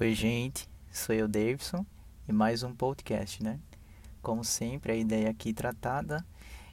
[0.00, 1.84] Oi, gente, sou eu, Davidson,
[2.28, 3.58] e mais um podcast, né?
[4.22, 6.24] Como sempre, a ideia aqui tratada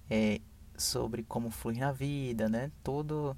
[0.08, 0.40] é
[0.78, 2.72] sobre como fluir na vida, né?
[2.84, 3.36] Todo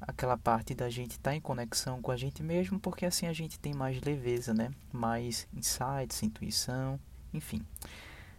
[0.00, 3.32] aquela parte da gente estar tá em conexão com a gente mesmo, porque assim a
[3.34, 4.70] gente tem mais leveza, né?
[4.90, 6.98] Mais insights, intuição,
[7.34, 7.60] enfim.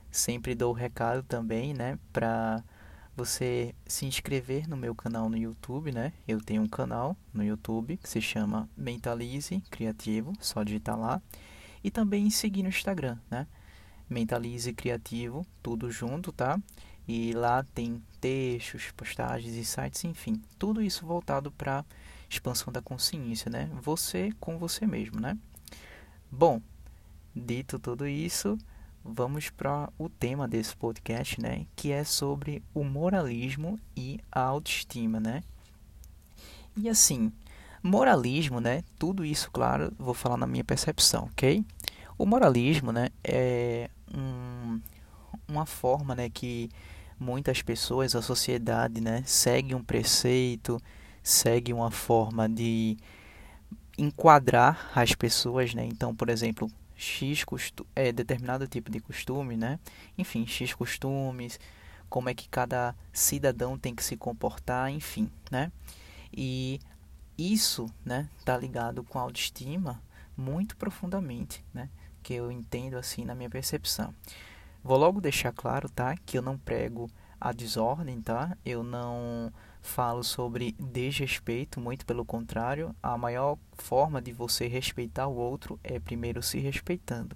[0.10, 2.64] Sempre dou o recado também, né, para
[3.16, 6.14] você se inscrever no meu canal no YouTube, né?
[6.28, 11.22] Eu tenho um canal no YouTube que se chama Mentalize Criativo, só digitar lá.
[11.84, 13.48] E também seguir no Instagram, né?
[14.10, 16.60] Mentalize Criativo, tudo junto, tá?
[17.08, 21.84] E lá tem textos, postagens e sites, enfim, tudo isso voltado para
[22.30, 23.70] expansão da consciência, né?
[23.82, 25.38] Você com você mesmo, né?
[26.32, 26.62] Bom,
[27.36, 28.58] dito tudo isso,
[29.04, 35.20] vamos para o tema desse podcast, né, que é sobre o moralismo e a autoestima,
[35.20, 35.44] né?
[36.76, 37.32] E assim,
[37.84, 41.66] moralismo, né, tudo isso, claro, vou falar na minha percepção, ok?
[42.18, 44.80] O moralismo, né, é um,
[45.48, 46.70] uma forma, né, que
[47.20, 50.82] muitas pessoas, a sociedade, né, segue um preceito,
[51.24, 52.98] segue uma forma de
[53.98, 55.86] enquadrar as pessoas, né?
[55.86, 56.70] Então, por exemplo,
[57.02, 57.44] X
[57.96, 59.80] é, determinado tipo de costume, né?
[60.18, 61.60] Enfim, X costumes,
[62.08, 65.72] como é que cada cidadão tem que se comportar, enfim, né?
[66.32, 66.80] E
[67.36, 70.02] isso, né, tá ligado com a autoestima
[70.38, 71.90] muito profundamente, né?
[72.22, 74.14] Que eu entendo assim na minha percepção.
[74.84, 78.56] Vou logo deixar claro, tá, que eu não prego a desordem, tá?
[78.64, 85.36] Eu não falo sobre desrespeito, muito pelo contrário, a maior forma de você respeitar o
[85.36, 87.36] outro é primeiro se respeitando.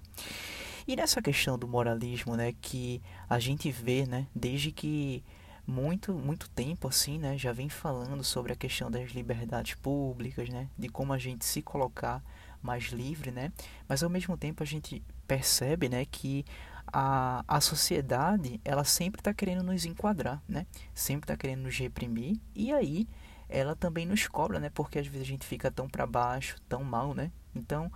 [0.86, 5.24] E nessa questão do moralismo, né, que a gente vê, né, desde que
[5.66, 10.68] muito muito tempo assim, né, já vem falando sobre a questão das liberdades públicas, né,
[10.78, 12.22] de como a gente se colocar
[12.62, 13.52] mais livre, né?
[13.88, 16.44] Mas ao mesmo tempo a gente percebe, né, que
[16.92, 20.66] a, a sociedade ela sempre está querendo nos enquadrar, né?
[20.94, 23.08] Sempre está querendo nos reprimir e aí
[23.48, 24.70] ela também nos cobra, né?
[24.70, 27.30] Porque às vezes a gente fica tão para baixo, tão mal, né?
[27.54, 27.90] Então,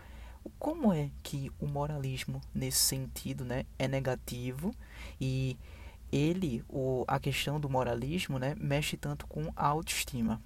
[0.58, 4.74] como é que o moralismo nesse sentido, né, é negativo
[5.20, 5.58] e
[6.10, 10.40] ele, o, a questão do moralismo, né, mexe tanto com a autoestima?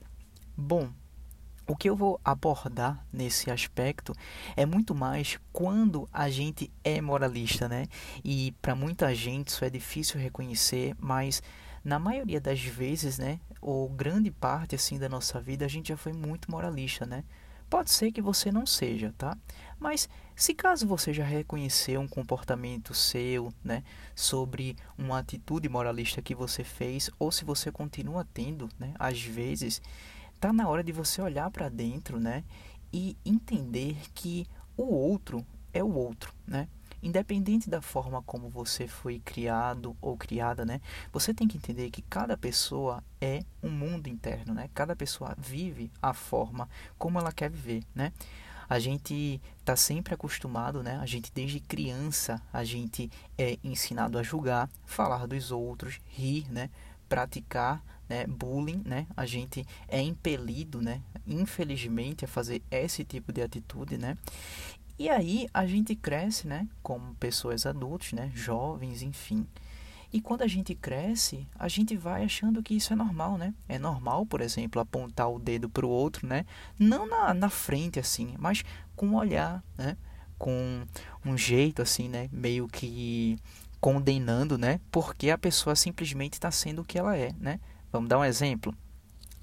[0.56, 0.90] Bom,
[1.66, 4.14] o que eu vou abordar nesse aspecto
[4.56, 7.86] é muito mais quando a gente é moralista, né?
[8.22, 11.42] E para muita gente isso é difícil reconhecer, mas
[11.84, 15.96] na maioria das vezes, né, ou grande parte assim da nossa vida, a gente já
[15.96, 17.24] foi muito moralista, né?
[17.68, 19.36] Pode ser que você não seja, tá?
[19.78, 23.82] Mas se caso você já reconheceu um comportamento seu, né,
[24.14, 29.82] sobre uma atitude moralista que você fez, ou se você continua tendo, né, às vezes,
[30.44, 32.44] tá na hora de você olhar para dentro, né,
[32.92, 34.46] e entender que
[34.76, 36.68] o outro é o outro, né?
[37.02, 40.82] Independente da forma como você foi criado ou criada, né?
[41.10, 44.68] Você tem que entender que cada pessoa é um mundo interno, né?
[44.74, 46.68] Cada pessoa vive a forma
[46.98, 48.12] como ela quer viver, né?
[48.68, 50.98] A gente está sempre acostumado, né?
[50.98, 56.68] A gente desde criança a gente é ensinado a julgar, falar dos outros, rir, né?
[57.08, 63.42] Praticar né, bullying, né, a gente é impelido, né, infelizmente, a fazer esse tipo de
[63.42, 64.16] atitude, né,
[64.98, 69.46] e aí a gente cresce, né, como pessoas adultas, né, jovens, enfim.
[70.14, 73.52] E quando a gente cresce, a gente vai achando que isso é normal, né?
[73.68, 76.46] É normal, por exemplo, apontar o dedo para o outro, né?
[76.78, 78.62] Não na, na frente, assim, mas
[78.94, 79.96] com um olhar, né?
[80.38, 80.86] Com
[81.26, 82.28] um jeito, assim, né?
[82.30, 83.36] Meio que
[83.80, 84.78] condenando, né?
[84.92, 87.58] Porque a pessoa simplesmente está sendo o que ela é, né?
[87.94, 88.74] Vamos dar um exemplo?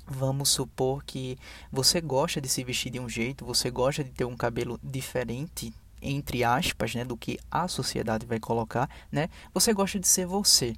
[0.06, 1.38] Vamos supor que
[1.72, 5.74] você gosta de se vestir de um jeito, você gosta de ter um cabelo diferente,
[6.02, 9.30] entre aspas, né, do que a sociedade vai colocar, né?
[9.54, 10.76] Você gosta de ser você.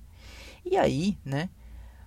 [0.63, 1.49] E aí, né,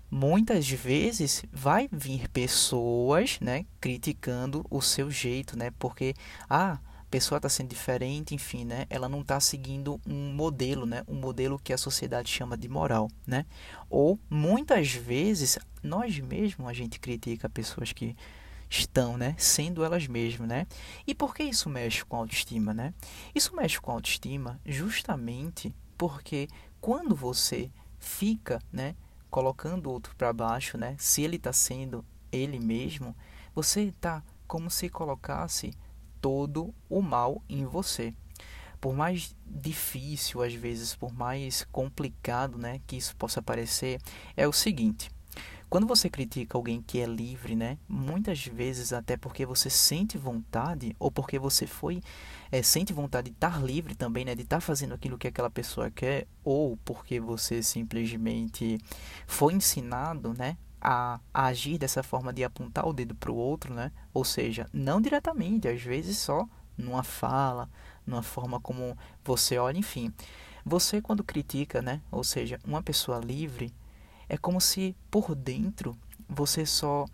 [0.09, 5.73] muitas vezes vai vir pessoas, né, criticando o seu jeito, né?
[5.81, 6.15] Porque
[6.49, 6.79] ah,
[7.11, 8.87] pessoa está sendo diferente, enfim, né?
[8.91, 11.03] Ela não está seguindo um modelo, né?
[11.07, 13.47] Um modelo que a sociedade chama de moral, né?
[13.89, 18.17] Ou muitas vezes nós mesmos a gente critica pessoas que
[18.69, 20.67] estão, né, sendo elas mesmas, né?
[21.07, 22.93] E por que isso mexe com a autoestima, né?
[23.35, 26.49] Isso mexe com a autoestima justamente porque
[26.81, 28.97] quando você fica, né,
[29.31, 30.97] colocando o outro para baixo, né?
[30.99, 33.15] Se ele está sendo ele mesmo,
[33.55, 35.73] você está como se colocasse
[36.27, 38.13] todo o mal em você.
[38.81, 44.01] Por mais difícil, às vezes, por mais complicado né, que isso possa parecer,
[44.37, 45.09] é o seguinte:
[45.71, 47.79] Quando você critica alguém que é livre, né?
[47.89, 52.03] Muitas vezes até porque você sente vontade ou porque você foi
[52.51, 54.35] é, sente vontade de estar livre também, né?
[54.35, 58.81] De estar fazendo aquilo que aquela pessoa quer ou porque você simplesmente
[59.29, 60.57] foi ensinado, né?
[60.89, 63.91] A, agir dessa forma de apontar o dedo para o outro, né?
[64.15, 66.49] Ou seja, não diretamente, às vezes só
[66.79, 67.69] numa fala,
[68.07, 70.13] numa forma como você olha, enfim.
[70.65, 72.01] Você quando critica, né?
[72.11, 73.75] Ou seja, uma pessoa livre,
[74.29, 75.97] é como se por dentro
[76.29, 77.05] você só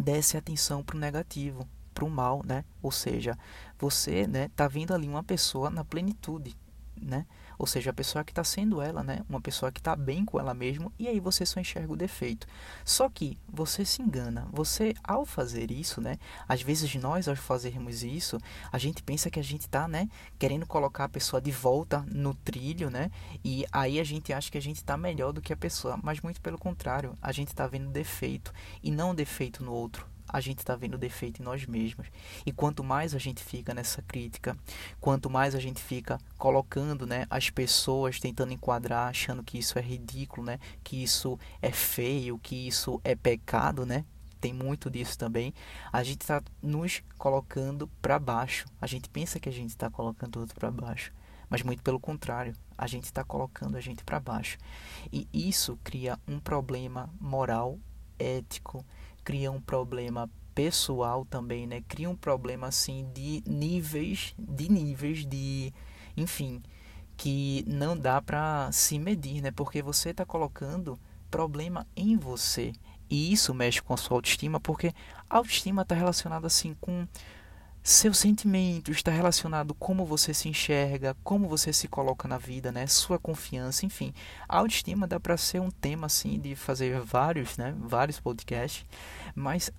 [0.00, 2.64] desse atenção para o negativo, para o mal, né?
[2.82, 3.36] Ou seja,
[3.78, 6.56] você, né, tá vendo ali uma pessoa na plenitude,
[7.00, 7.26] né?
[7.58, 9.20] Ou seja, a pessoa que está sendo ela, né?
[9.28, 12.46] Uma pessoa que está bem com ela mesma e aí você só enxerga o defeito.
[12.84, 14.46] Só que você se engana.
[14.52, 16.18] Você, ao fazer isso, né?
[16.46, 18.38] Às vezes nós, ao fazermos isso,
[18.70, 20.08] a gente pensa que a gente está, né?
[20.38, 23.10] Querendo colocar a pessoa de volta no trilho, né?
[23.44, 25.98] E aí a gente acha que a gente está melhor do que a pessoa.
[26.02, 28.52] Mas muito pelo contrário, a gente está vendo defeito
[28.82, 32.08] e não defeito no outro a gente está vendo defeito em nós mesmos.
[32.44, 34.54] E quanto mais a gente fica nessa crítica,
[35.00, 39.82] quanto mais a gente fica colocando né, as pessoas tentando enquadrar, achando que isso é
[39.82, 44.04] ridículo, né, que isso é feio, que isso é pecado, né,
[44.38, 45.54] tem muito disso também,
[45.90, 48.66] a gente está nos colocando para baixo.
[48.78, 51.14] A gente pensa que a gente está colocando o outro para baixo,
[51.48, 54.58] mas muito pelo contrário, a gente está colocando a gente para baixo.
[55.10, 57.78] E isso cria um problema moral,
[58.18, 58.84] ético,
[59.26, 61.82] cria um problema pessoal também, né?
[61.88, 65.74] Cria um problema assim de níveis, de níveis de,
[66.16, 66.62] enfim,
[67.16, 69.50] que não dá para se medir, né?
[69.50, 70.96] Porque você está colocando
[71.28, 72.72] problema em você.
[73.10, 74.94] E isso mexe com a sua autoestima, porque
[75.28, 77.04] a autoestima está relacionada assim com
[77.86, 82.84] seu sentimento está relacionado como você se enxerga, como você se coloca na vida, né?
[82.88, 84.12] Sua confiança, enfim.
[84.48, 87.76] A autoestima dá para ser um tema assim de fazer vários, né?
[87.78, 88.84] Vários podcasts,
[89.36, 89.70] mas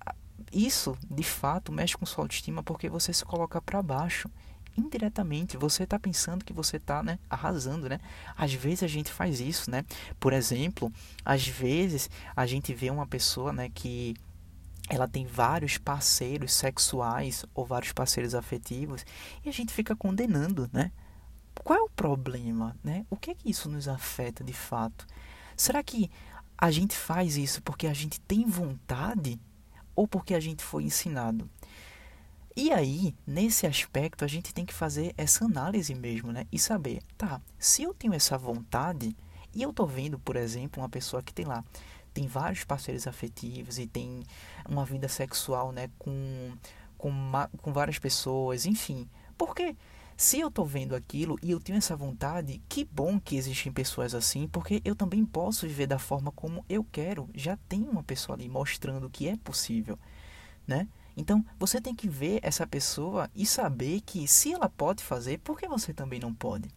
[0.50, 4.30] isso de fato mexe com sua autoestima porque você se coloca para baixo.
[4.74, 8.00] Indiretamente, você está pensando que você está né, arrasando, né?
[8.34, 9.84] Às vezes a gente faz isso, né?
[10.18, 10.90] Por exemplo,
[11.22, 14.16] às vezes a gente vê uma pessoa, né, que
[14.88, 19.04] ela tem vários parceiros sexuais ou vários parceiros afetivos
[19.44, 20.90] e a gente fica condenando, né?
[21.62, 23.04] Qual é o problema, né?
[23.10, 25.06] O que é que isso nos afeta de fato?
[25.56, 26.10] Será que
[26.56, 29.38] a gente faz isso porque a gente tem vontade
[29.94, 31.50] ou porque a gente foi ensinado?
[32.56, 36.46] E aí, nesse aspecto, a gente tem que fazer essa análise mesmo, né?
[36.50, 39.14] E saber, tá, se eu tenho essa vontade
[39.54, 41.64] e eu tô vendo, por exemplo, uma pessoa que tem lá
[42.18, 44.24] tem vários parceiros afetivos e tem
[44.68, 46.50] uma vida sexual, né, com,
[46.96, 47.12] com,
[47.62, 49.08] com várias pessoas, enfim.
[49.36, 49.76] Porque
[50.16, 54.16] se eu estou vendo aquilo e eu tenho essa vontade, que bom que existem pessoas
[54.16, 57.30] assim, porque eu também posso viver da forma como eu quero.
[57.32, 59.96] Já tem uma pessoa ali mostrando que é possível,
[60.66, 60.88] né?
[61.16, 65.56] Então, você tem que ver essa pessoa e saber que se ela pode fazer, por
[65.56, 66.68] que você também não pode?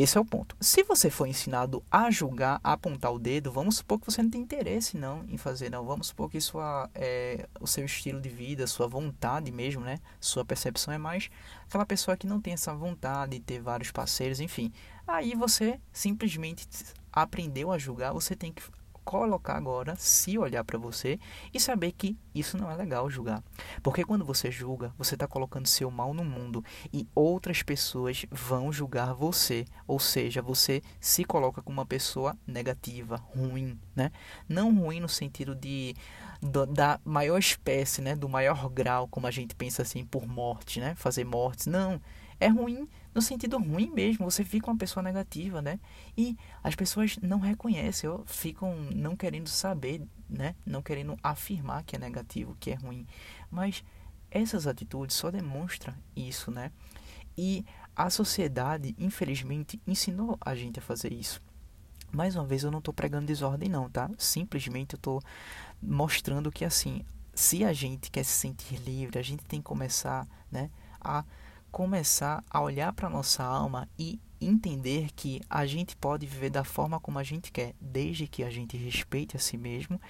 [0.00, 0.56] Esse é o ponto.
[0.60, 4.30] Se você for ensinado a julgar, a apontar o dedo, vamos supor que você não
[4.30, 5.84] tem interesse não em fazer, não.
[5.84, 9.98] Vamos supor que sua, é, o seu estilo de vida, sua vontade mesmo, né?
[10.20, 11.28] Sua percepção é mais
[11.66, 14.72] aquela pessoa que não tem essa vontade de ter vários parceiros, enfim.
[15.04, 16.68] Aí você simplesmente
[17.12, 18.62] aprendeu a julgar, você tem que
[19.08, 21.18] colocar agora, se olhar para você
[21.54, 23.42] e saber que isso não é legal julgar.
[23.82, 26.62] Porque quando você julga, você está colocando seu mal no mundo
[26.92, 29.64] e outras pessoas vão julgar você.
[29.86, 34.12] Ou seja, você se coloca como uma pessoa negativa, ruim, né?
[34.46, 35.96] Não ruim no sentido de
[36.42, 38.14] do, da maior espécie, né?
[38.14, 40.94] Do maior grau, como a gente pensa assim, por morte, né?
[40.96, 41.66] Fazer mortes.
[41.66, 41.98] Não.
[42.38, 42.86] É ruim
[43.18, 45.80] no sentido ruim mesmo, você fica uma pessoa negativa, né?
[46.16, 50.54] E as pessoas não reconhecem, ou ficam não querendo saber, né?
[50.64, 53.04] Não querendo afirmar que é negativo, que é ruim.
[53.50, 53.82] Mas
[54.30, 56.70] essas atitudes só demonstram isso, né?
[57.36, 57.64] E
[57.96, 61.42] a sociedade, infelizmente, ensinou a gente a fazer isso.
[62.12, 64.08] Mais uma vez, eu não estou pregando desordem, não, tá?
[64.16, 65.20] Simplesmente eu estou
[65.82, 70.24] mostrando que, assim, se a gente quer se sentir livre, a gente tem que começar,
[70.52, 70.70] né,
[71.00, 71.24] a
[71.70, 77.00] começar a olhar para nossa alma e entender que a gente pode viver da forma
[77.00, 80.00] como a gente quer, desde que a gente respeite a si mesmo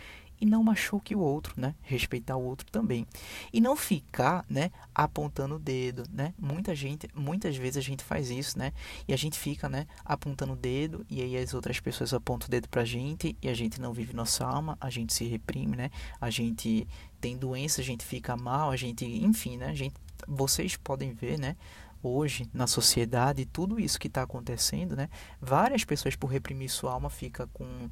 [0.41, 1.75] e não machuque o outro, né?
[1.83, 3.07] Respeitar o outro também.
[3.53, 6.33] E não ficar, né, apontando o dedo, né?
[6.39, 8.73] Muita gente, muitas vezes a gente faz isso, né?
[9.07, 12.51] E a gente fica, né, apontando o dedo e aí as outras pessoas apontam o
[12.51, 15.91] dedo pra gente e a gente não vive nossa alma, a gente se reprime, né?
[16.21, 16.87] A gente
[17.21, 19.67] tem doença, a gente fica mal, a gente, enfim, né?
[19.67, 19.95] A gente
[20.27, 21.57] vocês podem ver, né?
[22.03, 25.09] hoje na sociedade, tudo isso que está acontecendo, né?
[25.41, 27.91] Várias pessoas por reprimir sua alma fica com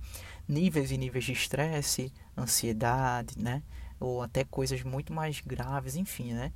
[0.49, 3.63] níveis e níveis de estresse, ansiedade, né?
[3.99, 6.53] Ou até coisas muito mais graves, enfim, né?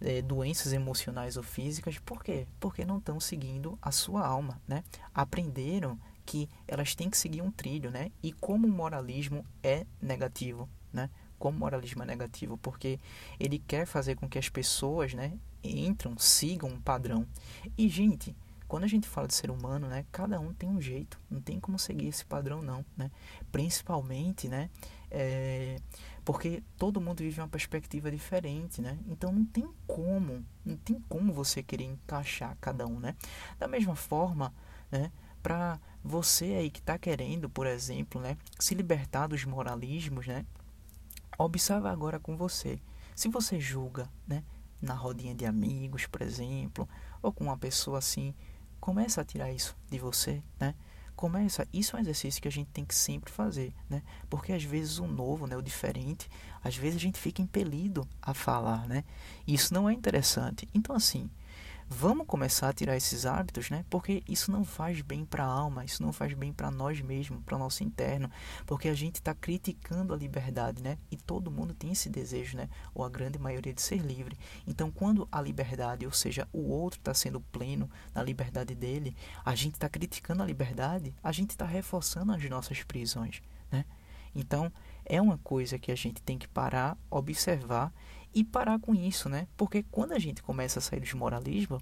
[0.00, 2.46] É, doenças emocionais ou físicas, por quê?
[2.60, 4.84] Porque não estão seguindo a sua alma, né?
[5.14, 8.10] Aprenderam que elas têm que seguir um trilho, né?
[8.22, 11.08] E como o moralismo é negativo, né?
[11.38, 12.98] Como moralismo é negativo, porque
[13.38, 17.26] ele quer fazer com que as pessoas, né, entram, sigam um padrão.
[17.76, 18.34] E gente,
[18.68, 21.60] quando a gente fala de ser humano, né, cada um tem um jeito, não tem
[21.60, 23.10] como seguir esse padrão não, né?
[23.52, 24.70] Principalmente, né,
[25.10, 25.76] é,
[26.24, 28.98] porque todo mundo vive uma perspectiva diferente, né?
[29.06, 33.14] Então não tem como, não tem como você querer encaixar cada um, né?
[33.58, 34.52] Da mesma forma,
[34.90, 35.12] né,
[35.42, 40.44] para você aí que está querendo, por exemplo, né, se libertar dos moralismos, né?
[41.38, 42.80] Observa agora com você.
[43.14, 44.42] Se você julga, né,
[44.80, 46.88] na rodinha de amigos, por exemplo,
[47.22, 48.34] ou com uma pessoa assim,
[48.80, 50.74] começa a tirar isso de você, né?
[51.14, 54.02] Começa, isso é um exercício que a gente tem que sempre fazer, né?
[54.28, 56.28] Porque às vezes o novo, né, o diferente,
[56.62, 59.02] às vezes a gente fica impelido a falar, né?
[59.46, 60.68] Isso não é interessante.
[60.74, 61.30] Então assim,
[61.88, 63.84] Vamos começar a tirar esses hábitos, né?
[63.88, 67.40] Porque isso não faz bem para a alma, isso não faz bem para nós mesmos,
[67.44, 68.28] para o nosso interno,
[68.66, 70.98] porque a gente está criticando a liberdade, né?
[71.12, 72.68] E todo mundo tem esse desejo, né?
[72.92, 74.36] Ou a grande maioria de ser livre.
[74.66, 79.54] Então, quando a liberdade, ou seja, o outro está sendo pleno na liberdade dele, a
[79.54, 83.40] gente está criticando a liberdade, a gente está reforçando as nossas prisões,
[83.70, 83.84] né?
[84.34, 84.72] Então,
[85.04, 87.92] é uma coisa que a gente tem que parar, observar
[88.34, 89.46] e parar com isso, né?
[89.56, 91.80] Porque quando a gente começa a sair do moralismo,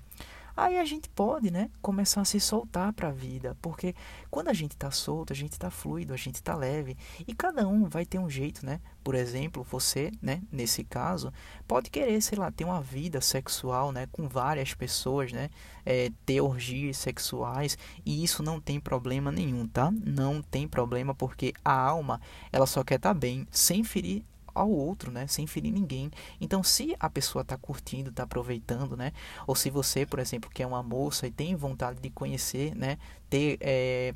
[0.56, 3.94] aí a gente pode, né, começar a se soltar para a vida, porque
[4.30, 6.96] quando a gente está solto, a gente está fluido, a gente está leve,
[7.26, 8.80] e cada um vai ter um jeito, né?
[9.02, 11.32] Por exemplo, você, né, nesse caso,
[11.66, 15.50] pode querer, sei lá, ter uma vida sexual, né, com várias pessoas, né,
[15.84, 19.90] é, ter orgias sexuais, e isso não tem problema nenhum, tá?
[19.90, 22.20] Não tem problema, porque a alma,
[22.52, 24.24] ela só quer estar tá bem, sem ferir
[24.54, 26.10] ao outro, né, sem ferir ninguém.
[26.40, 29.12] Então, se a pessoa está curtindo, está aproveitando, né,
[29.46, 32.98] ou se você, por exemplo, que é uma moça e tem vontade de conhecer, né,
[33.28, 34.14] ter é,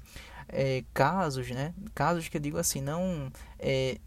[0.49, 3.99] é, casos, né, casos que eu digo assim, não é,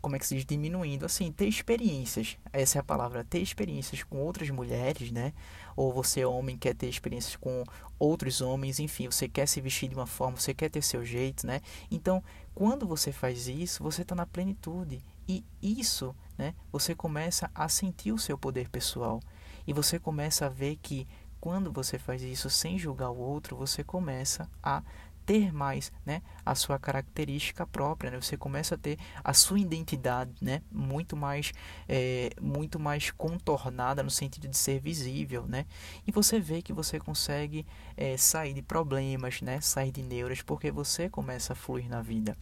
[0.00, 4.02] como é que se diz, diminuindo, assim, ter experiências, essa é a palavra, ter experiências
[4.02, 5.32] com outras mulheres, né,
[5.76, 7.64] ou você homem quer ter experiências com
[7.98, 11.46] outros homens, enfim, você quer se vestir de uma forma, você quer ter seu jeito,
[11.46, 12.22] né, então,
[12.54, 18.12] quando você faz isso, você está na plenitude, e isso, né, você começa a sentir
[18.12, 19.20] o seu poder pessoal.
[19.66, 21.06] E você começa a ver que
[21.40, 24.82] quando você faz isso sem julgar o outro, você começa a
[25.24, 28.20] ter mais né, a sua característica própria, né?
[28.20, 31.52] você começa a ter a sua identidade né, muito, mais,
[31.88, 35.46] é, muito mais contornada no sentido de ser visível.
[35.46, 35.66] Né?
[36.06, 40.70] E você vê que você consegue é, sair de problemas, né, sair de neuras, porque
[40.70, 42.36] você começa a fluir na vida.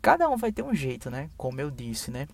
[0.00, 1.30] Cada um vai ter um jeito, né?
[1.36, 2.28] Como eu disse, né?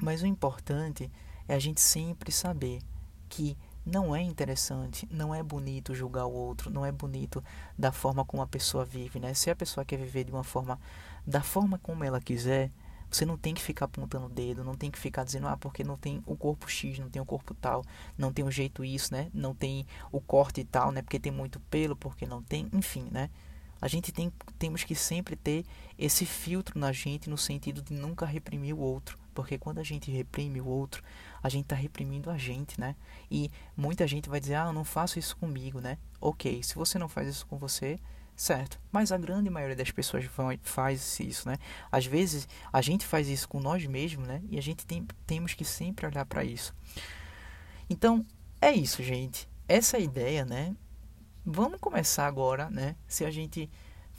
[0.00, 1.10] Mas o importante
[1.48, 2.80] é a gente sempre saber
[3.28, 7.42] que não é interessante, não é bonito julgar o outro, não é bonito
[7.78, 9.32] da forma como a pessoa vive, né?
[9.34, 10.78] Se a pessoa quer viver de uma forma,
[11.26, 12.70] da forma como ela quiser,
[13.10, 15.82] você não tem que ficar apontando o dedo, não tem que ficar dizendo, ah, porque
[15.82, 17.84] não tem o corpo X, não tem o corpo tal,
[18.16, 19.30] não tem o jeito isso, né?
[19.34, 21.02] Não tem o corte tal, né?
[21.02, 23.30] Porque tem muito pelo, porque não tem, enfim, né?
[23.80, 25.64] A gente tem, temos que sempre ter
[25.98, 29.18] esse filtro na gente no sentido de nunca reprimir o outro.
[29.34, 31.02] Porque quando a gente reprime o outro,
[31.42, 32.96] a gente está reprimindo a gente, né?
[33.30, 35.98] E muita gente vai dizer, ah, eu não faço isso comigo, né?
[36.20, 37.98] Ok, se você não faz isso com você,
[38.36, 38.80] certo.
[38.90, 40.24] Mas a grande maioria das pessoas
[40.62, 41.56] faz isso, né?
[41.90, 44.42] Às vezes a gente faz isso com nós mesmos, né?
[44.50, 46.74] E a gente tem, temos que sempre olhar para isso.
[47.88, 48.24] Então,
[48.60, 49.48] é isso, gente.
[49.66, 50.74] Essa ideia, né?
[51.44, 52.96] Vamos começar agora, né?
[53.06, 53.70] Se a gente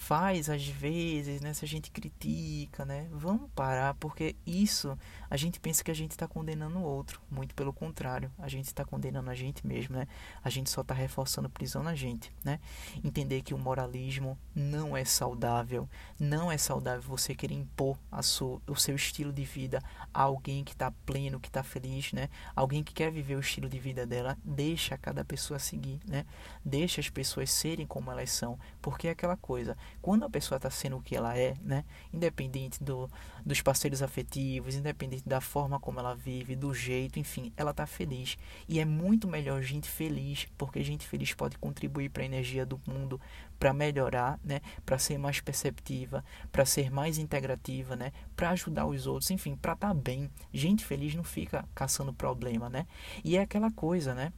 [0.01, 1.53] faz às vezes, né?
[1.53, 3.07] Se a gente critica, né?
[3.11, 4.97] Vamos parar, porque isso
[5.29, 7.21] a gente pensa que a gente está condenando o outro.
[7.29, 10.07] Muito pelo contrário, a gente está condenando a gente mesmo, né?
[10.43, 12.59] A gente só está reforçando prisão na gente, né?
[13.03, 15.87] Entender que o moralismo não é saudável,
[16.19, 20.63] não é saudável você querer impor a sua, o seu estilo de vida a alguém
[20.63, 22.27] que está pleno, que está feliz, né?
[22.55, 26.25] Alguém que quer viver o estilo de vida dela, deixa cada pessoa seguir, né?
[26.65, 30.69] Deixa as pessoas serem como elas são, porque é aquela coisa quando a pessoa está
[30.69, 31.83] sendo o que ela é, né?
[32.13, 33.09] Independente do,
[33.45, 38.37] dos parceiros afetivos, independente da forma como ela vive, do jeito, enfim, ela está feliz.
[38.67, 42.79] E é muito melhor gente feliz, porque gente feliz pode contribuir para a energia do
[42.87, 43.19] mundo,
[43.59, 44.59] para melhorar, né?
[44.85, 48.11] Para ser mais perceptiva, para ser mais integrativa, né?
[48.35, 50.29] Para ajudar os outros, enfim, para estar tá bem.
[50.51, 52.87] Gente feliz não fica caçando problema, né?
[53.23, 54.33] E é aquela coisa, né?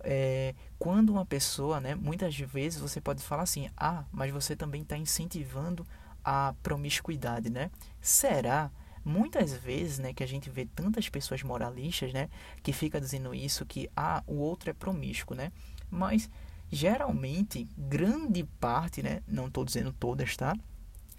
[0.00, 4.82] É, quando uma pessoa, né, muitas vezes você pode falar assim, ah, mas você também
[4.82, 5.86] está incentivando
[6.24, 7.70] a promiscuidade, né?
[8.00, 8.70] Será?
[9.04, 12.28] Muitas vezes, né, que a gente vê tantas pessoas moralistas, né,
[12.62, 15.52] que fica dizendo isso que ah, o outro é promíscuo, né?
[15.88, 16.28] Mas
[16.70, 20.56] geralmente, grande parte, né, não estou dizendo todas, tá?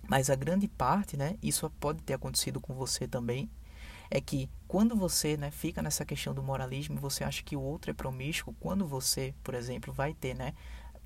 [0.08, 3.50] Mas a grande parte, né, isso pode ter acontecido com você também,
[4.10, 7.92] é que quando você né, fica nessa questão do moralismo, você acha que o outro
[7.92, 10.54] é promíscuo, quando você, por exemplo, vai ter, né,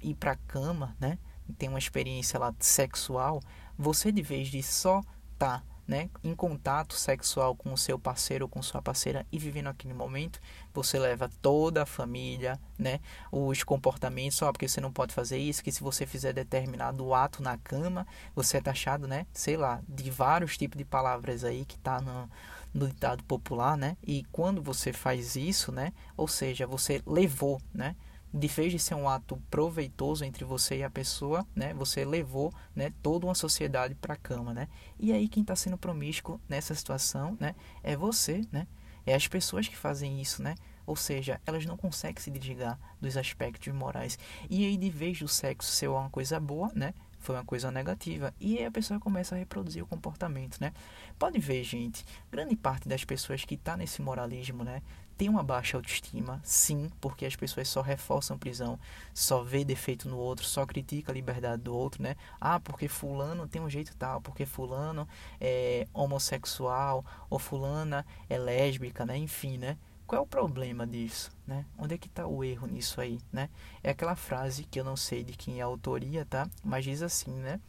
[0.02, 1.18] ir para a cama, né,
[1.58, 3.42] tem uma experiência lá sexual,
[3.78, 5.02] você de vez de só
[5.38, 9.68] tá né, em contato sexual com o seu parceiro ou com sua parceira e vivendo
[9.68, 10.40] aquele momento,
[10.74, 15.62] você leva toda a família, né, os comportamentos, só porque você não pode fazer isso,
[15.62, 20.10] que se você fizer determinado ato na cama, você é taxado, né, sei lá, de
[20.10, 22.30] vários tipos de palavras aí que tá no,
[22.74, 27.98] no ditado popular, né, e quando você faz isso, né, ou seja, você levou, né,
[28.34, 32.54] de vez de ser um ato proveitoso entre você e a pessoa, né, você levou,
[32.76, 34.68] né, toda uma sociedade para a cama, né?
[35.00, 38.68] E aí quem está sendo promíscuo nessa situação, né, é você, né?
[39.06, 40.56] É as pessoas que fazem isso, né?
[40.86, 44.18] Ou seja, elas não conseguem se desligar dos aspectos morais.
[44.50, 46.94] E aí, de vez do sexo ser uma coisa boa, né?
[47.20, 48.34] Foi uma coisa negativa.
[48.40, 50.74] E aí a pessoa começa a reproduzir o comportamento, né?
[51.20, 54.82] Pode ver, gente, grande parte das pessoas que está nesse moralismo, né?
[55.22, 58.80] Tem uma baixa autoestima, sim, porque as pessoas só reforçam prisão,
[59.14, 62.16] só vê defeito no outro, só critica a liberdade do outro, né?
[62.40, 65.08] Ah, porque fulano tem um jeito tal, porque fulano
[65.40, 69.16] é homossexual, ou fulana é lésbica, né?
[69.16, 69.78] Enfim, né?
[70.08, 71.68] Qual é o problema disso, né?
[71.78, 73.48] Onde é que está o erro nisso aí, né?
[73.84, 76.50] É aquela frase que eu não sei de quem é a autoria, tá?
[76.64, 77.60] Mas diz assim, né?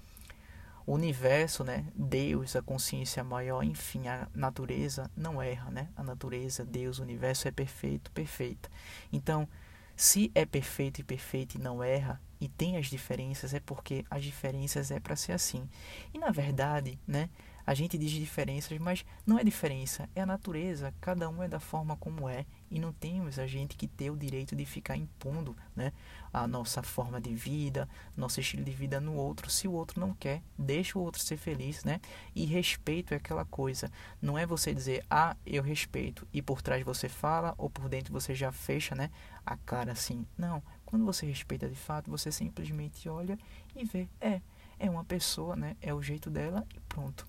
[0.87, 1.87] O universo, né?
[1.95, 5.89] Deus, a consciência maior, enfim, a natureza não erra, né?
[5.97, 8.69] A natureza, Deus, o universo é perfeito, perfeita.
[9.13, 9.49] Então,
[9.97, 14.25] se é perfeito e perfeito e não erra e tem as diferenças, é porque as
[14.25, 15.69] diferenças é para ser assim.
[16.13, 17.29] E na verdade, né?
[17.65, 20.93] A gente diz diferenças, mas não é diferença, é a natureza.
[21.01, 24.17] Cada um é da forma como é e não temos a gente que ter o
[24.17, 25.93] direito de ficar impondo, né,
[26.33, 27.87] a nossa forma de vida,
[28.17, 29.51] nosso estilo de vida no outro.
[29.51, 32.01] Se o outro não quer, deixa o outro ser feliz, né?
[32.35, 33.93] E respeito é aquela coisa.
[34.23, 38.11] Não é você dizer, ah, eu respeito e por trás você fala ou por dentro
[38.11, 39.11] você já fecha, né,
[39.45, 40.27] a cara assim.
[40.39, 40.63] Não.
[40.87, 43.39] Quando você respeita de fato, você simplesmente olha
[43.77, 44.41] e vê, é,
[44.79, 45.77] é uma pessoa, né?
[45.83, 47.27] É o jeito dela e pronto.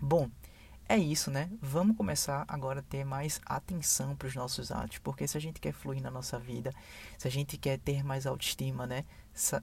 [0.00, 0.28] Bom,
[0.92, 1.48] é isso, né?
[1.60, 5.58] Vamos começar agora a ter mais atenção para os nossos atos, porque se a gente
[5.58, 6.70] quer fluir na nossa vida,
[7.16, 9.06] se a gente quer ter mais autoestima, né?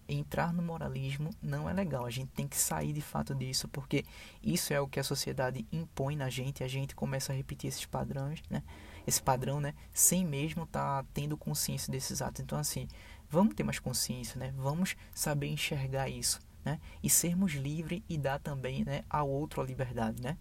[0.08, 2.04] Entrar no moralismo não é legal.
[2.04, 4.04] A gente tem que sair de fato disso, porque
[4.42, 7.68] isso é o que a sociedade impõe na gente e a gente começa a repetir
[7.68, 8.64] esses padrões, né?
[9.06, 9.76] Esse padrão, né?
[9.94, 12.42] Sem mesmo estar tá tendo consciência desses atos.
[12.42, 12.88] Então, assim,
[13.30, 14.52] vamos ter mais consciência, né?
[14.58, 16.80] Vamos saber enxergar isso né?
[17.02, 20.38] E sermos livres e dar também, né, ao outro a liberdade, né?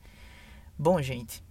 [0.80, 1.42] Bom, gente,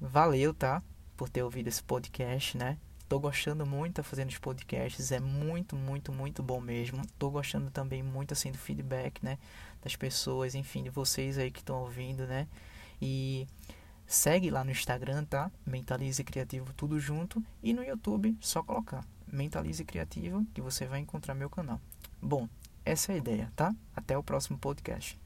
[0.00, 0.82] valeu, tá?
[1.16, 2.76] Por ter ouvido esse podcast, né?
[3.08, 7.00] Tô gostando muito de fazendo os podcasts, é muito, muito, muito bom mesmo.
[7.16, 9.38] Tô gostando também muito assim do feedback, né,
[9.80, 12.48] das pessoas, enfim, de vocês aí que estão ouvindo, né?
[13.00, 13.46] E
[14.04, 15.48] segue lá no Instagram, tá?
[15.64, 21.36] Mentalize Criativo tudo junto e no YouTube só colocar Mentalize Criativo que você vai encontrar
[21.36, 21.80] meu canal.
[22.20, 22.48] Bom,
[22.84, 23.72] essa é a ideia, tá?
[23.94, 25.16] Até o próximo podcast.